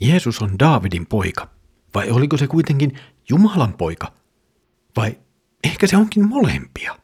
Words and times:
Jeesus 0.00 0.42
on 0.42 0.58
Daavidin 0.58 1.06
poika? 1.06 1.48
Vai 1.94 2.10
oliko 2.10 2.36
se 2.36 2.46
kuitenkin 2.46 2.98
Jumalan 3.28 3.74
poika? 3.74 4.12
Vai 4.96 5.18
ehkä 5.64 5.86
se 5.86 5.96
onkin 5.96 6.28
molempia? 6.28 6.96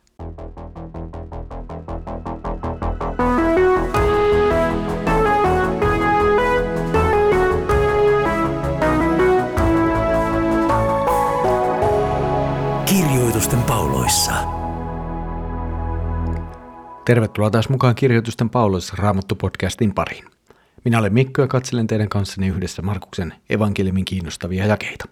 Kirjoitusten 12.84 13.62
pauloissa. 13.62 14.32
Tervetuloa 17.04 17.50
taas 17.50 17.68
mukaan 17.68 17.94
Kirjoitusten 17.94 18.50
pauloissa 18.50 18.94
Raamattu-podcastin 18.96 19.92
pariin. 19.94 20.35
Minä 20.86 20.98
olen 20.98 21.14
Mikko 21.14 21.42
ja 21.42 21.48
katselen 21.48 21.86
teidän 21.86 22.08
kanssanne 22.08 22.48
yhdessä 22.48 22.82
Markuksen 22.82 23.34
evankeliumin 23.50 24.04
kiinnostavia 24.04 24.66
jakeita. 24.66 25.04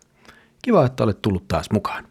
Kiva, 0.63 0.87
että 0.87 1.05
olet 1.05 1.23
tullut 1.23 1.49
taas 1.49 1.71
mukaan. 1.71 2.07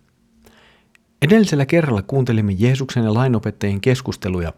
Edellisellä 1.21 1.65
kerralla 1.65 2.01
kuuntelimme 2.01 2.51
Jeesuksen 2.51 3.03
ja 3.03 3.13
lainopettajien 3.13 3.81
keskusteluja 3.81 4.53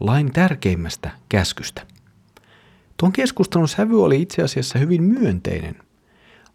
lain 0.00 0.32
tärkeimmästä 0.32 1.10
käskystä. 1.28 1.86
Tuon 2.96 3.12
keskustelun 3.12 3.68
sävy 3.68 4.04
oli 4.04 4.22
itse 4.22 4.42
asiassa 4.42 4.78
hyvin 4.78 5.02
myönteinen, 5.02 5.76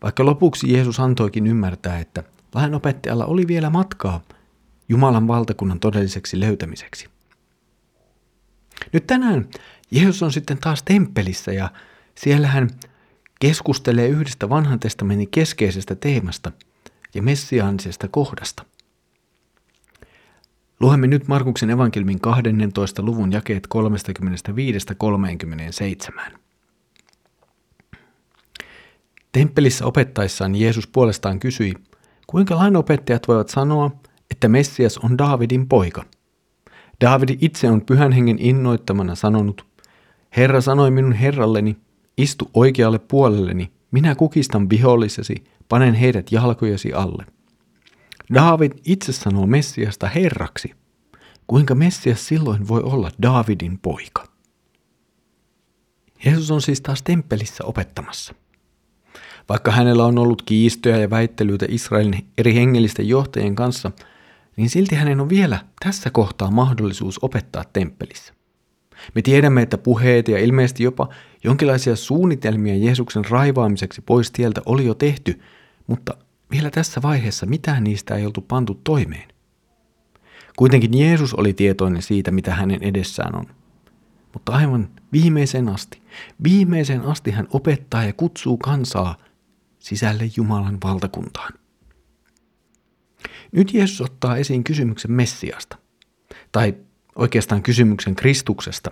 vaikka 0.03 0.25
lopuksi 0.25 0.73
Jeesus 0.73 0.99
antoikin 0.99 1.47
ymmärtää, 1.47 1.99
että 1.99 2.23
lainopettajalla 2.55 3.25
oli 3.25 3.47
vielä 3.47 3.69
matkaa 3.69 4.21
Jumalan 4.89 5.27
valtakunnan 5.27 5.79
todelliseksi 5.79 6.39
löytämiseksi. 6.39 7.14
Nyt 8.93 9.07
tänään 9.07 9.49
Jeesus 9.91 10.23
on 10.23 10.31
sitten 10.31 10.57
taas 10.57 10.83
temppelissä 10.83 11.53
ja 11.53 11.71
siellä 12.15 12.47
hän 12.47 12.69
keskustelee 13.39 14.07
yhdestä 14.07 14.49
vanhan 14.49 14.79
testamentin 14.79 15.29
keskeisestä 15.29 15.95
teemasta 15.95 16.51
ja 17.13 17.21
messiaanisesta 17.21 18.07
kohdasta. 18.07 18.65
Luemme 20.79 21.07
nyt 21.07 21.27
Markuksen 21.27 21.69
evankelmin 21.69 22.21
12. 22.21 23.03
luvun 23.03 23.31
jakeet 23.31 23.67
35-37. 26.31 26.37
Temppelissä 29.31 29.85
opettaessaan 29.85 30.55
Jeesus 30.55 30.87
puolestaan 30.87 31.39
kysyi, 31.39 31.73
kuinka 32.27 32.55
lainopettajat 32.55 33.27
voivat 33.27 33.49
sanoa, 33.49 33.91
että 34.31 34.47
Messias 34.47 34.97
on 34.97 35.17
Daavidin 35.17 35.67
poika– 35.67 36.05
David 37.01 37.29
itse 37.41 37.69
on 37.69 37.81
pyhän 37.81 38.11
hengen 38.11 38.39
innoittamana 38.39 39.15
sanonut, 39.15 39.65
Herra 40.37 40.61
sanoi 40.61 40.91
minun 40.91 41.13
herralleni, 41.13 41.77
istu 42.17 42.49
oikealle 42.53 42.99
puolelleni, 42.99 43.71
minä 43.91 44.15
kukistan 44.15 44.69
vihollisesi, 44.69 45.43
panen 45.69 45.93
heidät 45.93 46.31
jalkojesi 46.31 46.93
alle. 46.93 47.25
David 48.33 48.71
itse 48.85 49.11
sanoo 49.11 49.47
Messiasta 49.47 50.07
herraksi. 50.07 50.71
Kuinka 51.47 51.75
Messias 51.75 52.27
silloin 52.27 52.67
voi 52.67 52.81
olla 52.81 53.11
Davidin 53.21 53.79
poika? 53.79 54.27
Jeesus 56.25 56.51
on 56.51 56.61
siis 56.61 56.81
taas 56.81 57.01
temppelissä 57.01 57.63
opettamassa. 57.65 58.35
Vaikka 59.49 59.71
hänellä 59.71 60.05
on 60.05 60.17
ollut 60.17 60.41
kiistoja 60.41 60.97
ja 60.97 61.09
väittelyitä 61.09 61.65
Israelin 61.69 62.27
eri 62.37 62.55
hengellisten 62.55 63.07
johtajien 63.07 63.55
kanssa– 63.55 63.91
niin 64.55 64.69
silti 64.69 64.95
hänen 64.95 65.21
on 65.21 65.29
vielä 65.29 65.59
tässä 65.85 66.09
kohtaa 66.09 66.51
mahdollisuus 66.51 67.19
opettaa 67.21 67.63
temppelissä. 67.73 68.33
Me 69.15 69.21
tiedämme, 69.21 69.61
että 69.61 69.77
puheet 69.77 70.27
ja 70.27 70.39
ilmeisesti 70.39 70.83
jopa 70.83 71.09
jonkinlaisia 71.43 71.95
suunnitelmia 71.95 72.75
Jeesuksen 72.75 73.25
raivaamiseksi 73.29 74.01
pois 74.01 74.31
tieltä 74.31 74.61
oli 74.65 74.85
jo 74.85 74.93
tehty, 74.93 75.41
mutta 75.87 76.17
vielä 76.51 76.71
tässä 76.71 77.01
vaiheessa 77.01 77.45
mitään 77.45 77.83
niistä 77.83 78.15
ei 78.15 78.25
oltu 78.25 78.41
pantu 78.41 78.81
toimeen. 78.83 79.27
Kuitenkin 80.57 80.99
Jeesus 80.99 81.33
oli 81.33 81.53
tietoinen 81.53 82.01
siitä, 82.01 82.31
mitä 82.31 82.55
hänen 82.55 82.83
edessään 82.83 83.35
on. 83.35 83.45
Mutta 84.33 84.51
aivan 84.51 84.89
viimeiseen 85.13 85.69
asti, 85.69 86.01
viimeiseen 86.43 87.01
asti 87.01 87.31
hän 87.31 87.47
opettaa 87.49 88.03
ja 88.03 88.13
kutsuu 88.13 88.57
kansaa 88.57 89.15
sisälle 89.79 90.23
Jumalan 90.37 90.77
valtakuntaan. 90.83 91.53
Nyt 93.55 93.73
Jeesus 93.73 94.01
ottaa 94.01 94.37
esiin 94.37 94.63
kysymyksen 94.63 95.11
Messiasta, 95.11 95.77
tai 96.51 96.75
oikeastaan 97.15 97.63
kysymyksen 97.63 98.15
Kristuksesta. 98.15 98.91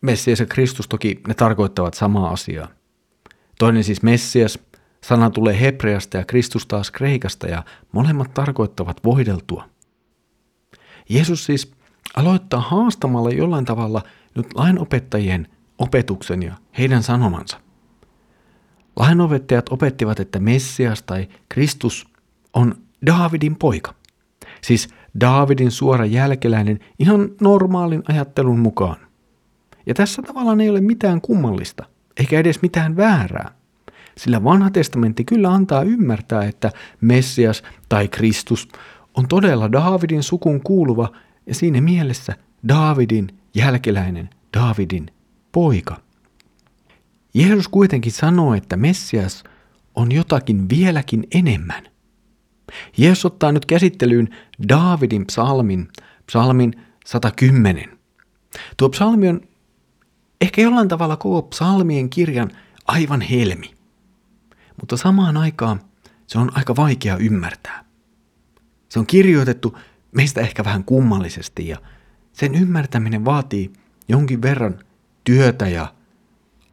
Messias 0.00 0.40
ja 0.40 0.46
Kristus 0.46 0.88
toki 0.88 1.20
ne 1.28 1.34
tarkoittavat 1.34 1.94
samaa 1.94 2.30
asiaa. 2.30 2.68
Toinen 3.58 3.84
siis 3.84 4.02
Messias, 4.02 4.58
sana 5.04 5.30
tulee 5.30 5.60
hebreasta 5.60 6.16
ja 6.16 6.24
Kristus 6.24 6.66
taas 6.66 6.90
kreikasta 6.90 7.46
ja 7.46 7.64
molemmat 7.92 8.34
tarkoittavat 8.34 9.04
voideltua. 9.04 9.68
Jeesus 11.08 11.44
siis 11.44 11.72
aloittaa 12.16 12.60
haastamalla 12.60 13.30
jollain 13.30 13.64
tavalla 13.64 14.02
nyt 14.34 14.46
lainopettajien 14.54 15.48
opetuksen 15.78 16.42
ja 16.42 16.54
heidän 16.78 17.02
sanomansa. 17.02 17.60
Lainopettajat 18.96 19.68
opettivat, 19.68 20.20
että 20.20 20.40
Messias 20.40 21.02
tai 21.02 21.28
Kristus 21.48 22.08
on 22.52 22.87
Daavidin 23.06 23.56
poika. 23.56 23.94
Siis 24.62 24.88
Daavidin 25.20 25.70
suora 25.70 26.06
jälkeläinen 26.06 26.78
ihan 26.98 27.28
normaalin 27.40 28.02
ajattelun 28.08 28.58
mukaan. 28.58 28.96
Ja 29.86 29.94
tässä 29.94 30.22
tavallaan 30.22 30.60
ei 30.60 30.70
ole 30.70 30.80
mitään 30.80 31.20
kummallista, 31.20 31.84
eikä 32.16 32.38
edes 32.38 32.62
mitään 32.62 32.96
väärää. 32.96 33.50
Sillä 34.16 34.44
vanha 34.44 34.70
testamentti 34.70 35.24
kyllä 35.24 35.52
antaa 35.52 35.82
ymmärtää, 35.82 36.44
että 36.44 36.72
Messias 37.00 37.62
tai 37.88 38.08
Kristus 38.08 38.68
on 39.14 39.28
todella 39.28 39.72
Daavidin 39.72 40.22
sukun 40.22 40.60
kuuluva 40.60 41.12
ja 41.46 41.54
siinä 41.54 41.80
mielessä 41.80 42.34
Daavidin 42.68 43.28
jälkeläinen, 43.54 44.30
Daavidin 44.56 45.10
poika. 45.52 45.96
Jeesus 47.34 47.68
kuitenkin 47.68 48.12
sanoo, 48.12 48.54
että 48.54 48.76
Messias 48.76 49.44
on 49.94 50.12
jotakin 50.12 50.68
vieläkin 50.68 51.26
enemmän– 51.34 51.88
Jeesus 52.96 53.24
ottaa 53.24 53.52
nyt 53.52 53.66
käsittelyyn 53.66 54.28
Daavidin 54.68 55.26
psalmin, 55.26 55.88
psalmin 56.26 56.72
110. 57.06 57.98
Tuo 58.76 58.88
psalmi 58.88 59.28
on 59.28 59.40
ehkä 60.40 60.62
jollain 60.62 60.88
tavalla 60.88 61.16
koko 61.16 61.42
psalmien 61.42 62.10
kirjan 62.10 62.50
aivan 62.86 63.20
helmi, 63.20 63.74
mutta 64.80 64.96
samaan 64.96 65.36
aikaan 65.36 65.80
se 66.26 66.38
on 66.38 66.50
aika 66.54 66.76
vaikea 66.76 67.16
ymmärtää. 67.16 67.84
Se 68.88 68.98
on 68.98 69.06
kirjoitettu 69.06 69.78
meistä 70.12 70.40
ehkä 70.40 70.64
vähän 70.64 70.84
kummallisesti 70.84 71.68
ja 71.68 71.78
sen 72.32 72.54
ymmärtäminen 72.54 73.24
vaatii 73.24 73.72
jonkin 74.08 74.42
verran 74.42 74.78
työtä 75.24 75.68
ja 75.68 75.94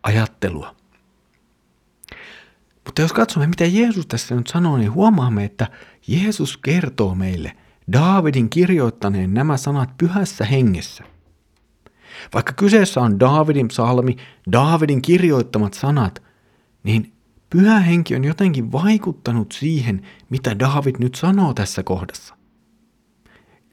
ajattelua. 0.03 0.75
Mutta 2.85 3.01
jos 3.01 3.13
katsomme, 3.13 3.47
mitä 3.47 3.65
Jeesus 3.65 4.07
tässä 4.07 4.35
nyt 4.35 4.47
sanoo, 4.47 4.77
niin 4.77 4.93
huomaamme, 4.93 5.43
että 5.43 5.67
Jeesus 6.07 6.57
kertoo 6.57 7.15
meille 7.15 7.57
Daavidin 7.91 8.49
kirjoittaneen 8.49 9.33
nämä 9.33 9.57
sanat 9.57 9.89
pyhässä 9.97 10.45
hengessä. 10.45 11.03
Vaikka 12.33 12.53
kyseessä 12.53 13.01
on 13.01 13.19
Daavidin 13.19 13.67
psalmi, 13.67 14.15
Daavidin 14.51 15.01
kirjoittamat 15.01 15.73
sanat, 15.73 16.23
niin 16.83 17.13
pyhä 17.49 17.79
henki 17.79 18.15
on 18.15 18.23
jotenkin 18.23 18.71
vaikuttanut 18.71 19.51
siihen, 19.51 20.01
mitä 20.29 20.59
Daavid 20.59 20.95
nyt 20.99 21.15
sanoo 21.15 21.53
tässä 21.53 21.83
kohdassa. 21.83 22.35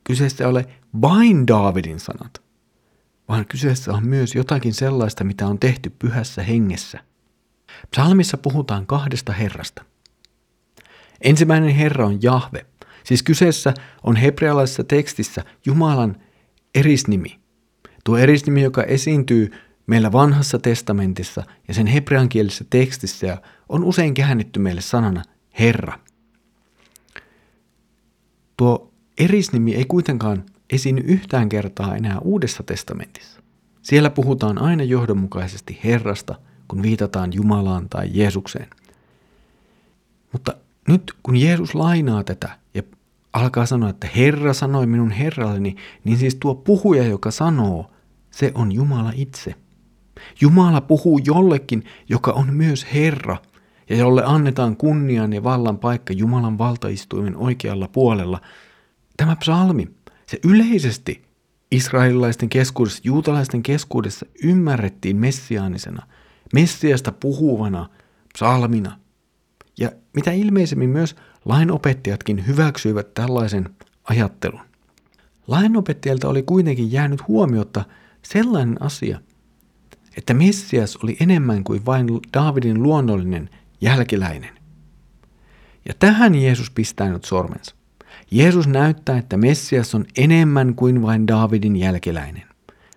Kyseessä 0.05 0.45
ei 0.45 0.51
ole 0.51 0.67
vain 1.03 1.47
Daavidin 1.47 2.01
sanat, 2.01 2.43
vaan 3.29 3.47
kyseessä 3.47 3.93
on 3.93 4.07
myös 4.07 4.35
jotakin 4.35 4.75
sellaista, 4.75 5.25
mitä 5.25 5.47
on 5.47 5.59
tehty 5.59 5.91
pyhässä 5.91 6.43
hengessä– 6.43 7.01
Psalmissa 7.91 8.39
puhutaan 8.39 8.87
kahdesta 8.87 9.33
herrasta. 9.33 9.85
Ensimmäinen 11.21 11.71
herra 11.71 12.07
on 12.07 12.23
Jahve, 12.23 12.67
siis 13.05 13.23
kyseessä 13.23 13.75
on 14.03 14.17
hebrealaisessa 14.17 14.85
tekstissä 14.85 15.45
Jumalan 15.67 16.17
erisnimi. 16.75 17.39
Tuo 18.05 18.19
erisnimi, 18.19 18.63
joka 18.63 18.83
esiintyy 18.83 19.51
meillä 19.87 20.13
vanhassa 20.13 20.59
testamentissa 20.59 21.43
ja 21.69 21.75
sen 21.75 21.87
hebreankielisessä 21.87 22.65
tekstissä 22.71 23.43
on 23.69 23.85
usein 23.85 24.15
käännetty 24.15 24.61
meille 24.61 24.81
sanana 24.81 25.23
Herra. 25.59 25.99
Tuo 28.57 28.93
erisnimi 29.19 29.75
ei 29.75 29.85
kuitenkaan 29.85 30.45
esiinny 30.71 31.03
yhtään 31.05 31.49
kertaa 31.49 31.97
enää 31.97 32.19
Uudessa 32.19 32.63
testamentissa. 32.63 33.43
Siellä 33.83 34.11
puhutaan 34.11 34.59
aina 34.59 34.83
johdonmukaisesti 34.83 35.81
Herrasta– 35.85 36.35
kun 36.69 36.83
viitataan 36.83 37.33
Jumalaan 37.33 37.89
tai 37.89 38.11
Jeesukseen. 38.13 38.69
Mutta 40.33 40.55
nyt 40.89 41.15
kun 41.23 41.37
Jeesus 41.37 41.75
lainaa 41.75 42.25
tätä 42.25 42.59
ja 42.75 42.83
alkaa 43.33 43.67
sanoa, 43.67 43.91
että 43.91 44.09
Herra 44.17 44.55
sanoi 44.55 44.87
minun 44.87 45.11
Herralleni, 45.11 45.77
niin 46.05 46.19
siis 46.19 46.35
tuo 46.35 46.55
puhuja, 46.55 47.07
joka 47.07 47.31
sanoo, 47.31 47.91
se 48.31 48.53
on 48.55 48.73
Jumala 48.73 49.13
itse. 49.15 49.55
Jumala 50.41 50.81
puhuu 50.81 51.21
jollekin, 51.25 51.85
joka 52.09 52.33
on 52.33 52.55
myös 52.55 52.87
Herra, 52.95 53.37
ja 53.91 53.97
jolle 53.97 54.23
annetaan 54.25 54.77
kunnian 54.77 55.33
ja 55.33 55.43
vallan 55.43 55.79
paikka 55.79 56.13
Jumalan 56.13 56.59
valtaistuimen 56.59 57.37
oikealla 57.37 57.89
puolella. 57.89 58.41
Tämä 59.17 59.37
psalmi, 59.37 59.89
se 60.27 60.39
yleisesti 60.45 61.23
israelilaisten 61.71 62.49
keskuudessa, 62.49 63.01
juutalaisten 63.05 63.63
keskuudessa 63.63 64.27
ymmärrettiin 64.45 65.17
messiaanisena, 65.17 66.07
messiasta 66.53 67.13
puhuvana 67.13 67.89
psalmina. 68.35 68.99
Ja 69.79 69.91
mitä 70.13 70.33
ilmeisemmin 70.33 70.91
myös 70.91 71.17
lainopettajatkin 71.45 72.47
hyväksyivät 72.47 73.15
tällaisen 73.15 73.69
ajattelun. 74.05 74.61
Lainopettajilta 75.47 76.29
oli 76.29 76.43
kuitenkin 76.43 76.93
jäänyt 76.93 77.29
huomiota 77.29 77.85
sellainen 78.23 78.83
asia, 78.83 79.21
että 80.17 80.35
Messias 80.35 80.97
oli 80.97 81.17
enemmän 81.21 81.65
kuin 81.65 81.87
vain 81.87 82.07
Daavidin 82.35 82.83
luonnollinen 82.83 83.51
jälkeläinen. 83.81 84.59
Ja 85.89 85.95
tähän 85.99 86.35
Jeesus 86.35 86.71
pistää 86.71 87.09
nyt 87.09 87.25
sormensa. 87.25 87.75
Jeesus 88.31 88.67
näyttää, 88.67 89.19
että 89.19 89.37
Messias 89.37 89.95
on 89.95 90.05
enemmän 90.17 90.75
kuin 90.75 91.03
vain 91.03 91.29
Daavidin 91.29 91.77
jälkeläinen. 91.77 92.43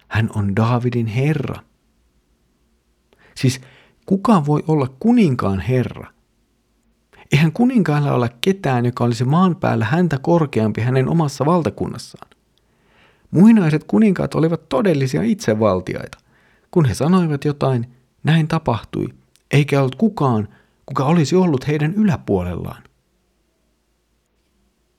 Hän 0.07 0.29
on 0.35 0.55
Daavidin 0.55 1.07
Herra. 1.07 1.55
Siis 3.37 3.61
kuka 4.05 4.45
voi 4.45 4.63
olla 4.67 4.87
kuninkaan 4.99 5.59
Herra? 5.59 6.11
Eihän 7.31 7.51
kuninkaalla 7.51 8.13
ole 8.13 8.29
ketään, 8.41 8.85
joka 8.85 9.03
olisi 9.03 9.25
maan 9.25 9.55
päällä 9.55 9.85
häntä 9.85 10.17
korkeampi 10.17 10.81
hänen 10.81 11.09
omassa 11.09 11.45
valtakunnassaan. 11.45 12.29
Muinaiset 13.31 13.83
kuninkaat 13.83 14.35
olivat 14.35 14.69
todellisia 14.69 15.21
itsevaltiaita. 15.23 16.17
Kun 16.71 16.85
he 16.85 16.93
sanoivat 16.93 17.45
jotain, 17.45 17.93
näin 18.23 18.47
tapahtui, 18.47 19.07
eikä 19.51 19.79
ollut 19.79 19.95
kukaan, 19.95 20.47
kuka 20.85 21.05
olisi 21.05 21.35
ollut 21.35 21.67
heidän 21.67 21.93
yläpuolellaan. 21.93 22.83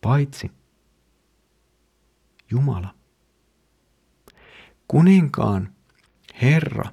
Paitsi 0.00 0.50
Jumala. 2.50 2.94
Kuninkaan 4.88 5.68
Herra 6.42 6.90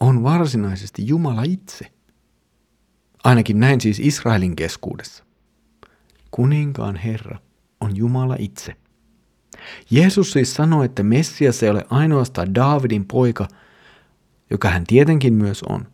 on 0.00 0.22
varsinaisesti 0.22 1.06
Jumala 1.06 1.42
itse. 1.42 1.92
Ainakin 3.24 3.60
näin 3.60 3.80
siis 3.80 4.00
Israelin 4.00 4.56
keskuudessa. 4.56 5.24
Kuninkaan 6.30 6.96
Herra 6.96 7.38
on 7.80 7.96
Jumala 7.96 8.36
itse. 8.38 8.76
Jeesus 9.90 10.32
siis 10.32 10.54
sanoi, 10.54 10.84
että 10.84 11.02
Messias 11.02 11.62
ei 11.62 11.70
ole 11.70 11.86
ainoastaan 11.90 12.54
Daavidin 12.54 13.04
poika, 13.04 13.48
joka 14.50 14.70
hän 14.70 14.84
tietenkin 14.86 15.34
myös 15.34 15.62
on, 15.62 15.86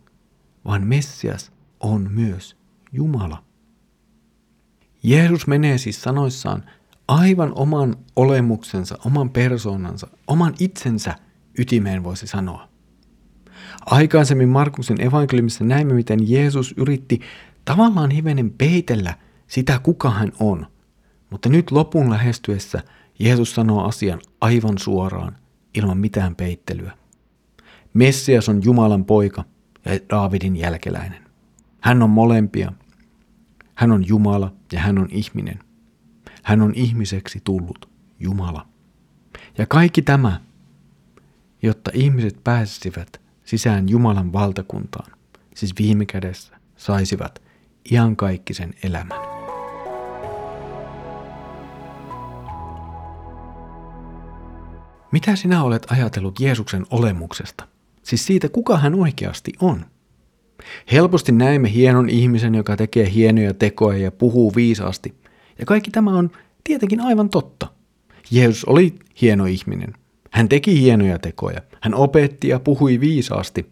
vaan 0.65 0.87
Messias 0.87 1.51
on 1.79 2.11
myös 2.11 2.57
Jumala. 2.91 3.43
Jeesus 5.03 5.47
menee 5.47 5.77
siis 5.77 6.01
sanoissaan 6.01 6.63
aivan 7.07 7.51
oman 7.55 7.95
olemuksensa, 8.15 8.97
oman 9.05 9.29
persoonansa, 9.29 10.07
oman 10.27 10.53
itsensä 10.59 11.15
ytimeen 11.59 12.03
voisi 12.03 12.27
sanoa. 12.27 12.74
Aikaisemmin 13.85 14.49
Markuksen 14.49 15.01
evankeliumissa 15.01 15.63
näimme, 15.63 15.93
miten 15.93 16.29
Jeesus 16.29 16.73
yritti 16.77 17.19
tavallaan 17.65 18.11
hivenen 18.11 18.51
peitellä 18.57 19.13
sitä, 19.47 19.79
kuka 19.79 20.09
hän 20.09 20.31
on. 20.39 20.67
Mutta 21.29 21.49
nyt 21.49 21.71
lopun 21.71 22.09
lähestyessä 22.09 22.83
Jeesus 23.19 23.55
sanoo 23.55 23.83
asian 23.83 24.21
aivan 24.41 24.77
suoraan, 24.77 25.37
ilman 25.73 25.97
mitään 25.97 26.35
peittelyä. 26.35 26.91
Messias 27.93 28.49
on 28.49 28.61
Jumalan 28.63 29.05
poika 29.05 29.43
ja 29.85 29.99
Daavidin 30.09 30.55
jälkeläinen. 30.55 31.23
Hän 31.81 32.03
on 32.03 32.09
molempia. 32.09 32.71
Hän 33.75 33.91
on 33.91 34.07
Jumala 34.07 34.53
ja 34.71 34.79
hän 34.79 34.97
on 34.97 35.07
ihminen. 35.11 35.59
Hän 36.43 36.61
on 36.61 36.73
ihmiseksi 36.75 37.41
tullut 37.43 37.89
Jumala. 38.19 38.67
Ja 39.57 39.65
kaikki 39.65 40.01
tämä, 40.01 40.41
jotta 41.61 41.91
ihmiset 41.93 42.43
pääsisivät 42.43 43.21
sisään 43.45 43.89
Jumalan 43.89 44.33
valtakuntaan, 44.33 45.11
siis 45.55 45.73
viime 45.79 46.05
kädessä 46.05 46.53
saisivat 46.77 47.41
iankaikkisen 47.91 48.73
elämän. 48.83 49.19
Mitä 55.11 55.35
sinä 55.35 55.63
olet 55.63 55.91
ajatellut 55.91 56.39
Jeesuksen 56.39 56.85
olemuksesta? 56.89 57.67
Siis 58.03 58.25
siitä, 58.25 58.49
kuka 58.49 58.77
hän 58.77 58.95
oikeasti 58.95 59.53
on? 59.61 59.85
Helposti 60.91 61.31
näemme 61.31 61.73
hienon 61.73 62.09
ihmisen, 62.09 62.55
joka 62.55 62.77
tekee 62.77 63.11
hienoja 63.11 63.53
tekoja 63.53 63.97
ja 63.97 64.11
puhuu 64.11 64.55
viisaasti. 64.55 65.15
Ja 65.59 65.65
kaikki 65.65 65.91
tämä 65.91 66.17
on 66.17 66.31
tietenkin 66.63 67.01
aivan 67.01 67.29
totta. 67.29 67.67
Jeesus 68.31 68.65
oli 68.65 68.95
hieno 69.21 69.45
ihminen. 69.45 69.93
Hän 70.35 70.49
teki 70.49 70.81
hienoja 70.81 71.19
tekoja. 71.19 71.61
Hän 71.81 71.93
opetti 71.93 72.47
ja 72.47 72.59
puhui 72.59 72.99
viisaasti. 72.99 73.71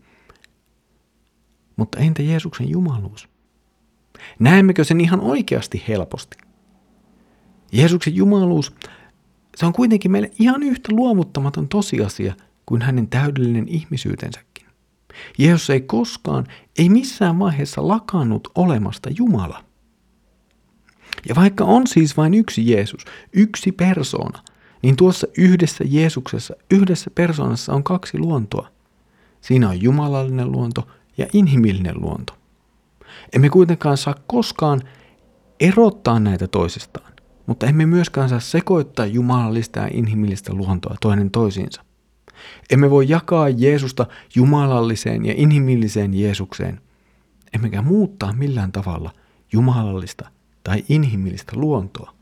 Mutta 1.75 1.99
entä 1.99 2.21
Jeesuksen 2.21 2.69
jumaluus? 2.69 3.29
Näemmekö 4.39 4.83
sen 4.83 5.01
ihan 5.01 5.21
oikeasti 5.21 5.83
helposti? 5.87 6.37
Jeesuksen 7.71 8.15
jumaluus, 8.15 8.75
se 9.55 9.65
on 9.65 9.73
kuitenkin 9.73 10.11
meille 10.11 10.31
ihan 10.39 10.63
yhtä 10.63 10.91
luovuttamaton 10.91 11.67
tosiasia 11.67 12.35
kuin 12.65 12.81
hänen 12.81 13.07
täydellinen 13.07 13.67
ihmisyytensäkin. 13.67 14.67
Jeesus 15.37 15.69
ei 15.69 15.81
koskaan, 15.81 16.47
ei 16.77 16.89
missään 16.89 17.39
vaiheessa 17.39 17.87
lakannut 17.87 18.47
olemasta 18.55 19.09
Jumala. 19.17 19.63
Ja 21.29 21.35
vaikka 21.35 21.63
on 21.63 21.87
siis 21.87 22.17
vain 22.17 22.33
yksi 22.33 22.71
Jeesus, 22.71 23.05
yksi 23.33 23.71
persoona, 23.71 24.43
niin 24.83 24.95
tuossa 24.95 25.27
yhdessä 25.37 25.83
Jeesuksessa, 25.87 26.55
yhdessä 26.71 27.11
persoonassa 27.15 27.73
on 27.73 27.83
kaksi 27.83 28.17
luontoa. 28.17 28.67
Siinä 29.41 29.69
on 29.69 29.81
jumalallinen 29.81 30.51
luonto 30.51 30.87
ja 31.17 31.27
inhimillinen 31.33 32.01
luonto. 32.01 32.33
Emme 33.33 33.49
kuitenkaan 33.49 33.97
saa 33.97 34.15
koskaan 34.27 34.81
erottaa 35.59 36.19
näitä 36.19 36.47
toisistaan, 36.47 37.13
mutta 37.45 37.65
emme 37.65 37.85
myöskään 37.85 38.29
saa 38.29 38.39
sekoittaa 38.39 39.05
jumalallista 39.05 39.79
ja 39.79 39.89
inhimillistä 39.93 40.53
luontoa 40.53 40.95
toinen 41.01 41.31
toisiinsa. 41.31 41.83
Emme 42.69 42.89
voi 42.89 43.09
jakaa 43.09 43.49
Jeesusta 43.49 44.05
jumalalliseen 44.35 45.25
ja 45.25 45.33
inhimilliseen 45.37 46.13
Jeesukseen, 46.13 46.81
emmekä 47.53 47.81
muuttaa 47.81 48.33
millään 48.33 48.71
tavalla 48.71 49.11
jumalallista 49.53 50.29
tai 50.63 50.83
inhimillistä 50.89 51.51
luontoa. 51.55 52.13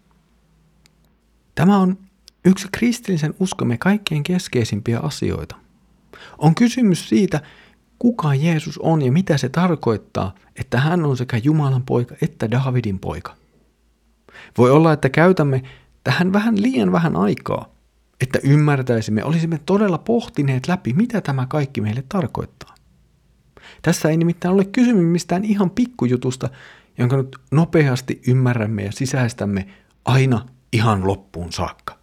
Tämä 1.55 1.77
on 1.77 1.97
yksi 2.45 2.67
kristillisen 2.71 3.33
uskomme 3.39 3.77
kaikkein 3.77 4.23
keskeisimpiä 4.23 4.99
asioita. 4.99 5.55
On 6.37 6.55
kysymys 6.55 7.09
siitä, 7.09 7.41
kuka 7.99 8.35
Jeesus 8.35 8.77
on 8.77 9.01
ja 9.01 9.11
mitä 9.11 9.37
se 9.37 9.49
tarkoittaa, 9.49 10.35
että 10.55 10.79
hän 10.79 11.05
on 11.05 11.17
sekä 11.17 11.37
Jumalan 11.37 11.83
poika 11.83 12.15
että 12.21 12.51
Davidin 12.51 12.99
poika. 12.99 13.35
Voi 14.57 14.71
olla, 14.71 14.93
että 14.93 15.09
käytämme 15.09 15.63
tähän 16.03 16.33
vähän 16.33 16.61
liian 16.61 16.91
vähän 16.91 17.15
aikaa, 17.15 17.69
että 18.21 18.39
ymmärtäisimme, 18.43 19.23
olisimme 19.23 19.59
todella 19.65 19.97
pohtineet 19.97 20.67
läpi, 20.67 20.93
mitä 20.93 21.21
tämä 21.21 21.45
kaikki 21.45 21.81
meille 21.81 22.03
tarkoittaa. 22.09 22.75
Tässä 23.81 24.09
ei 24.09 24.17
nimittäin 24.17 24.53
ole 24.53 24.65
kysymys 24.65 25.05
mistään 25.05 25.45
ihan 25.45 25.69
pikkujutusta, 25.69 26.49
jonka 26.97 27.17
nyt 27.17 27.37
nopeasti 27.51 28.21
ymmärrämme 28.27 28.83
ja 28.83 28.91
sisäistämme 28.91 29.67
aina 30.05 30.45
ihan 30.73 31.07
loppuun 31.07 31.51
saakka. 31.51 32.00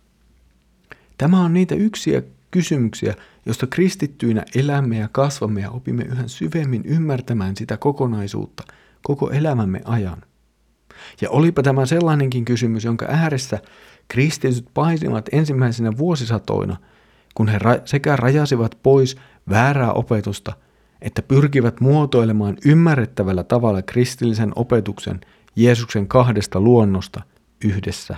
Tämä 1.18 1.40
on 1.40 1.54
niitä 1.54 1.74
yksiä 1.74 2.22
kysymyksiä, 2.50 3.14
joista 3.46 3.66
kristittyinä 3.66 4.44
elämme 4.54 4.98
ja 4.98 5.08
kasvamme 5.12 5.60
ja 5.60 5.70
opimme 5.70 6.02
yhä 6.02 6.22
syvemmin 6.26 6.82
ymmärtämään 6.84 7.56
sitä 7.56 7.76
kokonaisuutta 7.76 8.62
koko 9.02 9.30
elämämme 9.30 9.80
ajan. 9.84 10.22
Ja 11.20 11.30
olipa 11.30 11.62
tämä 11.62 11.86
sellainenkin 11.86 12.44
kysymys, 12.44 12.84
jonka 12.84 13.06
ääressä 13.08 13.58
kristityt 14.08 14.68
painivat 14.74 15.28
ensimmäisenä 15.32 15.98
vuosisatoina, 15.98 16.76
kun 17.34 17.48
he 17.48 17.58
sekä 17.84 18.16
rajasivat 18.16 18.78
pois 18.82 19.16
väärää 19.50 19.92
opetusta, 19.92 20.52
että 21.02 21.22
pyrkivät 21.22 21.80
muotoilemaan 21.80 22.56
ymmärrettävällä 22.64 23.44
tavalla 23.44 23.82
kristillisen 23.82 24.52
opetuksen 24.56 25.20
Jeesuksen 25.56 26.08
kahdesta 26.08 26.60
luonnosta 26.60 27.22
yhdessä 27.64 28.16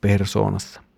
persoonassa. 0.00 0.89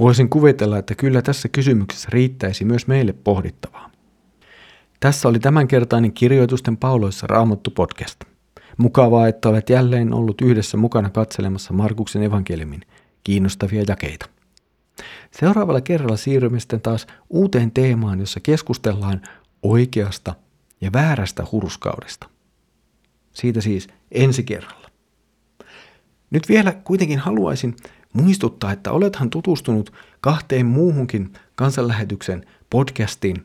Voisin 0.00 0.28
kuvitella, 0.28 0.78
että 0.78 0.94
kyllä 0.94 1.22
tässä 1.22 1.48
kysymyksessä 1.48 2.08
riittäisi 2.12 2.64
myös 2.64 2.86
meille 2.86 3.12
pohdittavaa. 3.12 3.90
Tässä 5.00 5.28
oli 5.28 5.38
tämänkertainen 5.38 6.12
kirjoitusten 6.12 6.76
pauloissa 6.76 7.26
Raamattu 7.26 7.70
podcast. 7.70 8.20
Mukavaa, 8.76 9.28
että 9.28 9.48
olet 9.48 9.70
jälleen 9.70 10.12
ollut 10.12 10.40
yhdessä 10.40 10.76
mukana 10.76 11.10
katselemassa 11.10 11.72
Markuksen 11.72 12.22
evankeliumin 12.22 12.80
kiinnostavia 13.24 13.84
jakeita. 13.88 14.26
Seuraavalla 15.30 15.80
kerralla 15.80 16.16
siirrymme 16.16 16.60
sitten 16.60 16.80
taas 16.80 17.06
uuteen 17.30 17.70
teemaan, 17.70 18.20
jossa 18.20 18.40
keskustellaan 18.40 19.20
oikeasta 19.62 20.34
ja 20.80 20.92
väärästä 20.92 21.46
hurskaudesta. 21.52 22.28
Siitä 23.32 23.60
siis 23.60 23.88
ensi 24.12 24.42
kerralla. 24.42 24.88
Nyt 26.30 26.48
vielä 26.48 26.72
kuitenkin 26.72 27.18
haluaisin 27.18 27.76
muistuttaa, 28.12 28.72
että 28.72 28.92
olethan 28.92 29.30
tutustunut 29.30 29.92
kahteen 30.20 30.66
muuhunkin 30.66 31.32
kansanlähetyksen 31.54 32.44
podcastiin, 32.70 33.44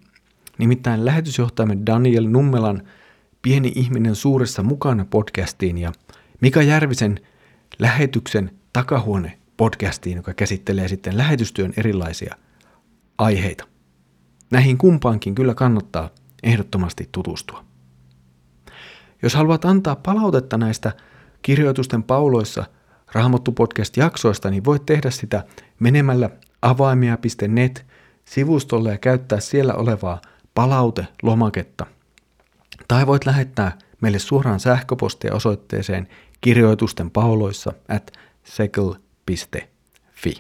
nimittäin 0.58 1.06
lähetysjohtajamme 1.06 1.78
Daniel 1.86 2.28
Nummelan 2.28 2.82
Pieni 3.42 3.72
ihminen 3.76 4.16
suuressa 4.16 4.64
mukana 4.64 5.06
podcastiin 5.06 5.78
ja 5.78 5.92
Mika 6.42 6.62
Järvisen 6.62 7.20
lähetyksen 7.80 8.52
takahuone 8.74 9.40
podcastiin, 9.58 10.18
joka 10.18 10.34
käsittelee 10.34 10.88
sitten 10.88 11.18
lähetystyön 11.18 11.74
erilaisia 11.78 12.36
aiheita. 13.18 13.66
Näihin 14.52 14.78
kumpaankin 14.78 15.36
kyllä 15.36 15.54
kannattaa 15.54 16.10
ehdottomasti 16.44 17.10
tutustua. 17.12 17.66
Jos 19.22 19.36
haluat 19.36 19.66
antaa 19.66 19.96
palautetta 19.96 20.58
näistä 20.58 20.92
kirjoitusten 21.42 22.04
pauloissa 22.04 22.66
Raamattu 23.16 23.52
podcast-jaksoista, 23.52 24.50
niin 24.50 24.66
voit 24.66 24.86
tehdä 24.86 25.12
sitä 25.12 25.44
menemällä 25.80 26.30
avaimia.net 26.62 27.86
sivustolle 28.26 28.92
ja 28.92 28.98
käyttää 28.98 29.40
siellä 29.40 29.74
olevaa 29.74 30.22
palautelomaketta. 30.54 31.86
Tai 32.88 33.08
voit 33.08 33.26
lähettää 33.26 33.78
meille 34.02 34.20
suoraan 34.20 34.60
sähköpostia 34.60 35.34
osoitteeseen 35.34 36.08
kirjoitusten 36.42 37.12
pauloissa 37.12 37.74
at 37.90 38.12
sekel.fi. 38.44 40.38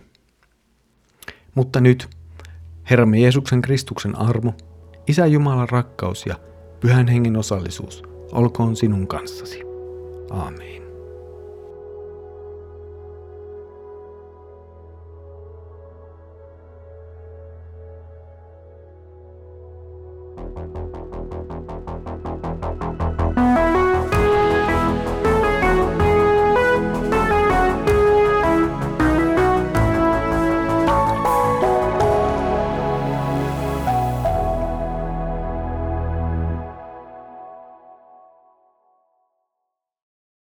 Mutta 1.56 1.82
nyt 1.82 2.10
Herramme 2.90 3.20
Jeesuksen 3.20 3.62
Kristuksen 3.62 4.16
armo, 4.18 4.54
Isä 5.08 5.26
Jumalan 5.26 5.70
rakkaus 5.70 6.26
ja 6.26 6.36
Pyhän 6.80 7.08
Hengen 7.08 7.38
osallisuus 7.38 8.04
olkoon 8.32 8.76
sinun 8.76 9.08
kanssasi. 9.08 9.62
Aamen. 10.30 10.85